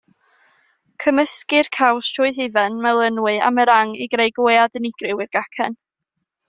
Cymysgir 1.03 1.69
caws 1.77 2.09
trwy 2.15 2.31
hufen, 2.39 2.79
melynwy 2.87 3.37
a 3.51 3.55
meringue 3.59 4.03
i 4.07 4.11
greu 4.17 4.35
gwead 4.41 4.81
unigryw 4.81 5.27
i'r 5.27 5.35
gacen. 5.39 5.83